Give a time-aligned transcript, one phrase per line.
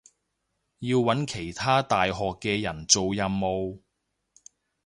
[0.79, 3.77] 要搵其他大學嘅人做任務